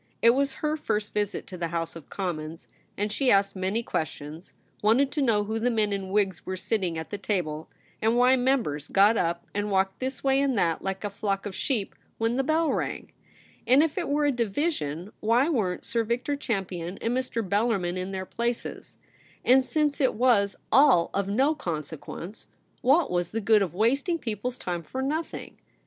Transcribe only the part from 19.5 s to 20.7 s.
since it was